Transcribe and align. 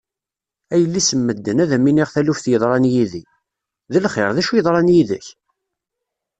A 0.73 0.75
yelli-s 0.81 1.09
n 1.19 1.19
medden 1.25 1.61
ad 1.63 1.71
am-iniɣ 1.75 2.09
taluft 2.13 2.45
yeḍran 2.51 2.89
yid-i! 2.93 3.23
D 3.91 3.93
lxir, 4.05 4.29
d 4.35 4.37
acu 4.41 4.53
yeḍran 4.55 4.93
yid-k? 4.95 5.27